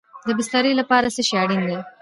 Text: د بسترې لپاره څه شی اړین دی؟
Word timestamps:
د 0.27 0.29
بسترې 0.37 0.71
لپاره 0.79 1.07
څه 1.15 1.21
شی 1.27 1.35
اړین 1.43 1.61
دی؟ 1.69 1.77